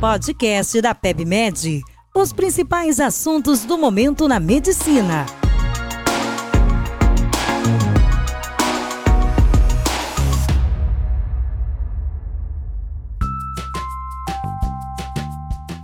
Podcast 0.00 0.80
da 0.80 0.94
PebMed. 0.94 1.82
Os 2.14 2.32
principais 2.32 2.98
assuntos 2.98 3.64
do 3.64 3.76
momento 3.76 4.26
na 4.26 4.40
medicina. 4.40 5.26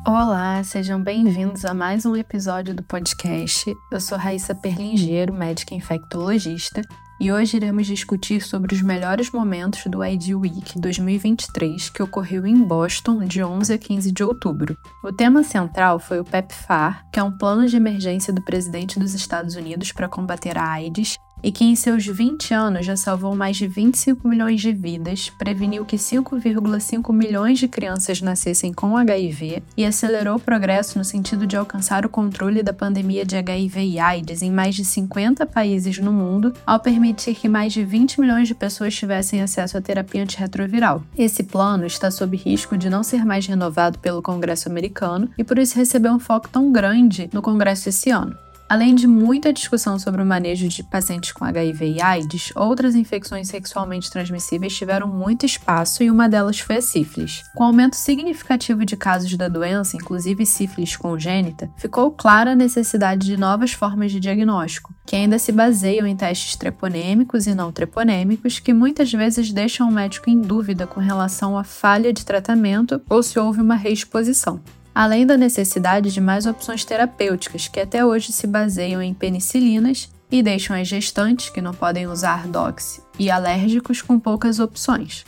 Olá, 0.07 0.65
sejam 0.65 1.03
bem-vindos 1.03 1.65
a 1.65 1.75
mais 1.75 2.07
um 2.07 2.17
episódio 2.17 2.75
do 2.75 2.83
podcast. 2.83 3.77
Eu 3.93 4.01
sou 4.01 4.17
Raíssa 4.17 4.55
Perlingeiro, 4.55 5.35
médica 5.35 5.75
infectologista, 5.75 6.81
e 7.21 7.33
hoje 7.33 7.57
iremos 7.57 7.87
discutir 7.87 8.43
sobre 8.43 8.75
os 8.75 8.83
melhores 8.83 9.31
momentos 9.31 9.85
do 9.87 10.05
ID 10.05 10.35
Week 10.35 10.79
2023 10.79 11.89
que 11.91 12.03
ocorreu 12.03 12.47
em 12.47 12.57
Boston 12.57 13.25
de 13.25 13.43
11 13.43 13.73
a 13.73 13.79
15 13.79 14.13
de 14.13 14.23
outubro. 14.23 14.77
O 15.03 15.13
tema 15.13 15.43
central 15.43 15.99
foi 15.99 16.21
o 16.21 16.25
PEPFAR, 16.25 17.07
que 17.11 17.19
é 17.19 17.23
um 17.23 17.37
plano 17.37 17.67
de 17.67 17.77
emergência 17.77 18.33
do 18.33 18.45
presidente 18.45 18.99
dos 18.99 19.15
Estados 19.15 19.55
Unidos 19.57 19.93
para 19.93 20.09
combater 20.09 20.59
a 20.59 20.71
AIDS 20.71 21.17
e 21.43 21.53
que 21.53 21.65
em 21.65 21.77
seus 21.77 22.07
20 22.07 22.55
anos 22.55 22.87
já 22.87 22.97
salvou 22.97 23.35
mais 23.35 23.57
de 23.57 23.67
25 23.67 24.27
milhões 24.27 24.61
de 24.61 24.73
vidas, 24.73 25.31
preveniu 25.31 25.85
que 25.85 25.97
5,5 25.97 27.13
milhões 27.13 27.59
de 27.59 27.69
crianças 27.69 28.21
nascessem 28.21 28.73
com 28.73 28.97
HIV 28.97 29.63
e 29.77 29.85
acelerou 29.85 30.37
o 30.37 30.41
progresso 30.41 30.99
no 30.99 31.05
sentido 31.05 31.47
de 31.47 31.57
alcançar 31.57 32.05
o 32.05 32.09
controle 32.09 32.63
da 32.63 32.73
pandemia 32.73 33.25
de 33.25 33.37
HIV 33.37 33.81
e 33.81 33.99
AIDS 33.99 34.43
em 34.43 34.51
mais 34.51 34.75
de 34.75 34.85
50 34.85 35.47
países 35.47 35.99
no 35.99 36.13
mundo, 36.13 36.53
ao 36.67 36.81
permitir 36.81 37.35
que 37.35 37.49
mais 37.49 37.73
de 37.73 37.85
20 37.85 38.21
milhões 38.21 38.49
de 38.49 38.55
pessoas 38.55 38.95
tivessem 38.95 39.43
acesso 39.43 39.77
à 39.77 39.81
terapia 39.81 40.23
antirretroviral. 40.23 41.03
Esse 41.17 41.43
plano 41.43 41.87
está 41.87 42.11
sob 42.11 42.37
risco 42.37 42.77
de 42.77 42.91
não 42.91 43.03
ser 43.03 43.25
mais 43.25 43.47
renovado 43.47 43.99
pelo 43.99 44.23
Congresso 44.23 44.69
americano 44.69 45.31
e 45.37 45.45
por 45.45 45.59
isso 45.59 45.77
recebeu 45.77 46.13
um 46.13 46.19
foco 46.19 46.49
tão 46.49 46.73
grande 46.73 47.29
no 47.33 47.43
Congresso 47.43 47.89
esse 47.89 48.11
ano. 48.11 48.37
Além 48.69 48.97
de 48.97 49.07
muita 49.07 49.53
discussão 49.53 49.97
sobre 49.97 50.21
o 50.21 50.27
manejo 50.27 50.67
de 50.67 50.83
pacientes 50.83 51.31
com 51.31 51.45
HIV 51.45 51.87
e 51.87 52.03
AIDS, 52.03 52.53
outras 52.57 52.97
infecções 52.97 53.47
sexualmente 53.47 54.11
transmissíveis 54.11 54.77
tiveram 54.77 55.07
muito 55.07 55.47
espaço 55.47 56.03
e 56.03 56.11
uma 56.11 56.29
delas 56.29 56.59
foi 56.59 56.79
a 56.79 56.83
sífilis. 56.83 57.45
Com 57.55 57.63
o 57.63 57.67
aumento 57.69 57.95
significativo 57.95 58.85
de 58.85 58.97
casos 58.97 59.33
da 59.37 59.47
doença, 59.47 59.97
inclusive 59.97 60.45
sífilis 60.45 60.97
congênita, 60.97 61.71
ficou 61.77 62.11
clara 62.11 62.53
a 62.53 62.57
necessidade 62.57 63.27
de 63.27 63.37
novas 63.37 63.73
formas 63.73 64.11
de 64.11 64.19
diagnóstico, 64.19 64.93
que 65.07 65.15
ainda 65.15 65.39
se 65.39 65.53
baseiam 65.53 66.05
em 66.05 66.17
testes 66.17 66.57
treponêmicos 66.57 67.47
e 67.47 67.55
não 67.55 67.71
treponêmicos, 67.71 68.59
que 68.59 68.75
muitas 68.75 69.13
vezes 69.13 69.53
deixam 69.53 69.89
o 69.89 69.93
médico 69.93 70.29
em 70.29 70.41
dúvida 70.41 70.89
com 70.89 70.99
relação 70.99 71.57
à 71.57 71.63
falha 71.63 72.13
de 72.13 72.27
tratamento 72.27 73.01
ou 73.09 73.23
se 73.23 73.39
houve 73.39 73.61
uma 73.61 73.77
reexposição 73.77 74.61
além 74.97 75.27
da 75.27 75.37
necessidade 75.37 76.11
de 76.11 76.23
mais 76.23 76.47
opções 76.47 76.83
terapêuticas 76.83 77.69
que 77.69 77.79
até 77.79 78.03
hoje 78.03 78.33
se 78.33 78.47
baseiam 78.47 79.03
em 79.03 79.13
penicilinas 79.13 80.09
e 80.31 80.43
deixam 80.43 80.75
as 80.75 80.89
gestantes, 80.89 81.51
que 81.51 81.61
não 81.61 81.75
podem 81.75 82.07
usar 82.07 82.49
doxy, 82.49 83.03
e 83.19 83.31
alérgicos 83.31 84.01
com 84.01 84.19
poucas 84.19 84.59
opções. 84.59 85.27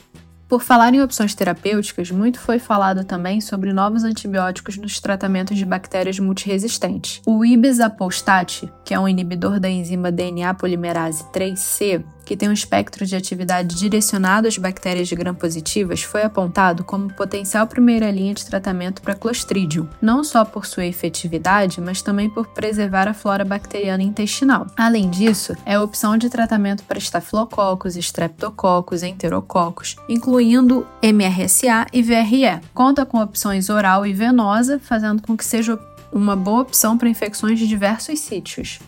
Por 0.48 0.62
falar 0.62 0.94
em 0.94 1.02
opções 1.02 1.34
terapêuticas, 1.34 2.10
muito 2.10 2.40
foi 2.40 2.58
falado 2.58 3.04
também 3.04 3.42
sobre 3.42 3.70
novos 3.74 4.04
antibióticos 4.04 4.78
nos 4.78 4.98
tratamentos 4.98 5.58
de 5.58 5.66
bactérias 5.66 6.18
multiresistentes. 6.18 7.20
O 7.26 7.44
Ibizapostat, 7.44 8.72
que 8.82 8.94
é 8.94 8.98
um 8.98 9.06
inibidor 9.06 9.60
da 9.60 9.68
enzima 9.68 10.10
DNA 10.10 10.54
polimerase 10.54 11.24
3C, 11.24 12.02
que 12.28 12.36
tem 12.36 12.50
um 12.50 12.52
espectro 12.52 13.06
de 13.06 13.16
atividade 13.16 13.74
direcionado 13.74 14.46
às 14.46 14.58
bactérias 14.58 15.08
de 15.08 15.16
gram-positivas, 15.16 16.02
foi 16.02 16.20
apontado 16.22 16.84
como 16.84 17.10
potencial 17.14 17.66
primeira 17.66 18.10
linha 18.10 18.34
de 18.34 18.44
tratamento 18.44 19.00
para 19.00 19.14
Clostridium, 19.14 19.88
não 19.98 20.22
só 20.22 20.44
por 20.44 20.66
sua 20.66 20.84
efetividade, 20.84 21.80
mas 21.80 22.02
também 22.02 22.28
por 22.28 22.48
preservar 22.48 23.08
a 23.08 23.14
flora 23.14 23.46
bacteriana 23.46 24.02
intestinal. 24.02 24.66
Além 24.76 25.08
disso, 25.08 25.56
é 25.64 25.80
opção 25.80 26.18
de 26.18 26.28
tratamento 26.28 26.84
para 26.84 26.98
estafilococos, 26.98 27.96
streptococos, 27.96 29.02
enterococos, 29.02 29.96
incluindo 30.06 30.86
MRSA 31.02 31.86
e 31.94 32.02
VRE. 32.02 32.60
Conta 32.74 33.06
com 33.06 33.22
opções 33.22 33.70
oral 33.70 34.04
e 34.04 34.12
venosa, 34.12 34.78
fazendo 34.78 35.22
com 35.22 35.34
que 35.34 35.46
seja 35.46 35.78
uma 36.12 36.36
boa 36.36 36.60
opção 36.60 36.98
para 36.98 37.08
infecções 37.08 37.58
de 37.58 37.66
diversos 37.66 38.20
sítios. 38.20 38.80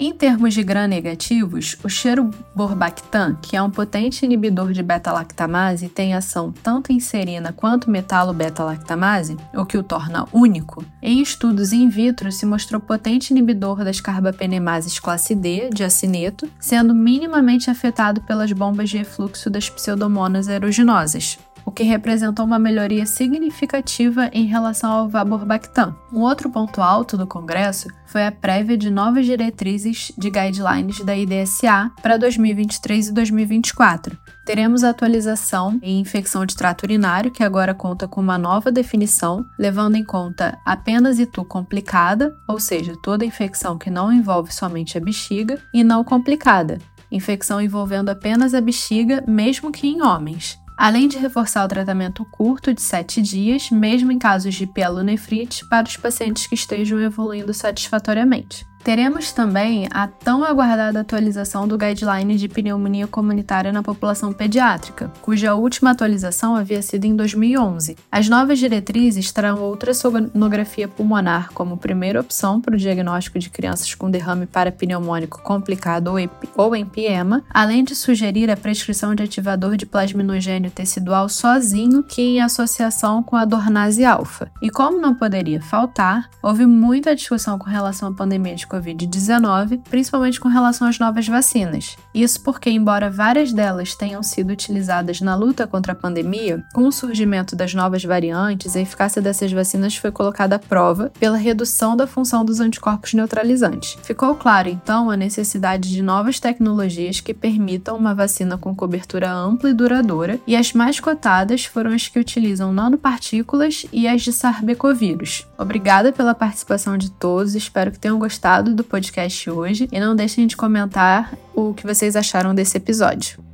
Em 0.00 0.12
termos 0.12 0.54
de 0.54 0.62
gram-negativos, 0.62 1.76
o 1.82 1.88
cheruborbactam, 1.88 3.36
que 3.42 3.56
é 3.56 3.62
um 3.62 3.68
potente 3.68 4.24
inibidor 4.24 4.72
de 4.72 4.80
beta-lactamase, 4.80 5.88
tem 5.88 6.14
ação 6.14 6.52
tanto 6.52 6.92
em 6.92 7.00
serina 7.00 7.52
quanto 7.52 7.90
metalo-beta-lactamase, 7.90 9.36
o 9.52 9.66
que 9.66 9.76
o 9.76 9.82
torna 9.82 10.24
único. 10.32 10.84
Em 11.02 11.20
estudos 11.20 11.72
in 11.72 11.88
vitro, 11.88 12.30
se 12.30 12.46
mostrou 12.46 12.80
potente 12.80 13.30
inibidor 13.30 13.82
das 13.82 14.00
carbapenemases 14.00 15.00
classe 15.00 15.34
D, 15.34 15.68
de 15.70 15.82
acineto, 15.82 16.48
sendo 16.60 16.94
minimamente 16.94 17.68
afetado 17.68 18.20
pelas 18.20 18.52
bombas 18.52 18.90
de 18.90 18.98
efluxo 18.98 19.50
das 19.50 19.68
pseudomonas 19.68 20.46
aeruginosas 20.46 21.38
o 21.68 21.70
que 21.70 21.82
representou 21.82 22.46
uma 22.46 22.58
melhoria 22.58 23.04
significativa 23.04 24.30
em 24.32 24.46
relação 24.46 24.90
ao 24.90 25.06
Vaborbactam. 25.06 25.94
Um 26.10 26.20
outro 26.20 26.48
ponto 26.48 26.80
alto 26.80 27.14
do 27.14 27.26
Congresso 27.26 27.88
foi 28.06 28.24
a 28.26 28.32
prévia 28.32 28.74
de 28.74 28.88
novas 28.88 29.26
diretrizes 29.26 30.10
de 30.16 30.30
guidelines 30.30 31.04
da 31.04 31.14
IDSA 31.14 31.92
para 32.00 32.16
2023 32.16 33.08
e 33.08 33.12
2024. 33.12 34.16
Teremos 34.46 34.82
atualização 34.82 35.78
em 35.82 36.00
infecção 36.00 36.46
de 36.46 36.56
trato 36.56 36.84
urinário, 36.84 37.30
que 37.30 37.44
agora 37.44 37.74
conta 37.74 38.08
com 38.08 38.22
uma 38.22 38.38
nova 38.38 38.72
definição, 38.72 39.44
levando 39.58 39.96
em 39.96 40.04
conta 40.04 40.58
apenas 40.64 41.18
ITU 41.18 41.44
complicada, 41.44 42.34
ou 42.48 42.58
seja, 42.58 42.94
toda 43.02 43.26
infecção 43.26 43.76
que 43.76 43.90
não 43.90 44.10
envolve 44.10 44.54
somente 44.54 44.96
a 44.96 45.02
bexiga, 45.02 45.60
e 45.74 45.84
não 45.84 46.02
complicada, 46.02 46.78
infecção 47.12 47.60
envolvendo 47.60 48.08
apenas 48.08 48.54
a 48.54 48.60
bexiga, 48.62 49.22
mesmo 49.28 49.70
que 49.70 49.86
em 49.86 50.00
homens 50.00 50.58
além 50.78 51.08
de 51.08 51.18
reforçar 51.18 51.64
o 51.64 51.68
tratamento 51.68 52.24
curto 52.24 52.72
de 52.72 52.80
7 52.80 53.20
dias, 53.20 53.68
mesmo 53.68 54.12
em 54.12 54.18
casos 54.18 54.54
de 54.54 54.64
pielonefrite, 54.64 55.68
para 55.68 55.88
os 55.88 55.96
pacientes 55.96 56.46
que 56.46 56.54
estejam 56.54 57.00
evoluindo 57.00 57.52
satisfatoriamente. 57.52 58.67
Teremos 58.82 59.32
também 59.32 59.86
a 59.90 60.06
tão 60.06 60.44
aguardada 60.44 61.00
atualização 61.00 61.68
do 61.68 61.76
guideline 61.76 62.36
de 62.36 62.48
pneumonia 62.48 63.06
comunitária 63.06 63.72
na 63.72 63.82
população 63.82 64.32
pediátrica, 64.32 65.12
cuja 65.20 65.54
última 65.54 65.90
atualização 65.90 66.56
havia 66.56 66.80
sido 66.80 67.04
em 67.04 67.14
2011. 67.14 67.96
As 68.10 68.28
novas 68.28 68.58
diretrizes 68.58 69.32
trarão 69.32 69.60
outra 69.60 69.92
sonografia 69.92 70.88
pulmonar 70.88 71.50
como 71.52 71.76
primeira 71.76 72.20
opção 72.20 72.60
para 72.60 72.74
o 72.74 72.78
diagnóstico 72.78 73.38
de 73.38 73.50
crianças 73.50 73.94
com 73.94 74.10
derrame 74.10 74.46
parapneumônico 74.46 75.42
complicado 75.42 76.12
ou 76.56 76.76
empiema, 76.76 77.44
além 77.50 77.84
de 77.84 77.94
sugerir 77.94 78.50
a 78.50 78.56
prescrição 78.56 79.14
de 79.14 79.22
ativador 79.22 79.76
de 79.76 79.86
plasminogênio 79.86 80.70
tecidual 80.70 81.28
sozinho 81.28 82.02
que 82.02 82.22
em 82.22 82.40
associação 82.40 83.22
com 83.22 83.36
a 83.36 83.44
dornase 83.44 84.04
alfa. 84.04 84.50
E 84.62 84.70
como 84.70 85.00
não 85.00 85.14
poderia 85.14 85.60
faltar, 85.60 86.30
houve 86.42 86.64
muita 86.66 87.14
discussão 87.14 87.58
com 87.58 87.68
relação 87.68 88.08
à 88.08 88.12
pandemia 88.12 88.54
de 88.54 88.66
Covid-19, 88.78 89.80
principalmente 89.90 90.40
com 90.40 90.48
relação 90.48 90.88
às 90.88 90.98
novas 90.98 91.26
vacinas. 91.26 91.96
Isso 92.14 92.40
porque, 92.42 92.70
embora 92.70 93.10
várias 93.10 93.52
delas 93.52 93.94
tenham 93.94 94.22
sido 94.22 94.50
utilizadas 94.50 95.20
na 95.20 95.34
luta 95.34 95.66
contra 95.66 95.92
a 95.92 95.96
pandemia, 95.96 96.64
com 96.72 96.86
o 96.86 96.92
surgimento 96.92 97.56
das 97.56 97.74
novas 97.74 98.04
variantes, 98.04 98.76
a 98.76 98.80
eficácia 98.80 99.20
dessas 99.20 99.52
vacinas 99.52 99.96
foi 99.96 100.10
colocada 100.10 100.56
à 100.56 100.58
prova 100.58 101.12
pela 101.18 101.36
redução 101.36 101.96
da 101.96 102.06
função 102.06 102.44
dos 102.44 102.60
anticorpos 102.60 103.14
neutralizantes. 103.14 103.98
Ficou 104.02 104.34
claro, 104.34 104.68
então, 104.68 105.10
a 105.10 105.16
necessidade 105.16 105.90
de 105.90 106.02
novas 106.02 106.38
tecnologias 106.38 107.20
que 107.20 107.34
permitam 107.34 107.96
uma 107.96 108.14
vacina 108.14 108.56
com 108.56 108.74
cobertura 108.74 109.30
ampla 109.30 109.70
e 109.70 109.74
duradoura, 109.74 110.38
e 110.46 110.56
as 110.56 110.72
mais 110.72 111.00
cotadas 111.00 111.64
foram 111.64 111.92
as 111.92 112.08
que 112.08 112.18
utilizam 112.18 112.72
nanopartículas 112.72 113.86
e 113.92 114.06
as 114.06 114.22
de 114.22 114.32
sarbecovírus. 114.32 115.46
Obrigada 115.56 116.12
pela 116.12 116.34
participação 116.34 116.96
de 116.96 117.10
todos, 117.10 117.54
espero 117.54 117.90
que 117.90 117.98
tenham 117.98 118.18
gostado 118.58 118.74
do 118.74 118.82
podcast 118.82 119.50
hoje 119.50 119.88
e 119.92 120.00
não 120.00 120.16
deixem 120.16 120.46
de 120.46 120.56
comentar 120.56 121.32
o 121.54 121.72
que 121.74 121.86
vocês 121.86 122.16
acharam 122.16 122.54
desse 122.54 122.76
episódio. 122.76 123.47